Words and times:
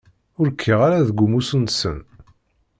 Ur 0.39 0.47
kkiɣ 0.53 0.79
ara 0.87 1.07
deg 1.07 1.17
umussu-nsen! 1.25 1.97